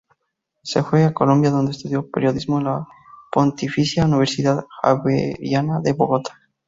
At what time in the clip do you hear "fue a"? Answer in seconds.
0.81-1.13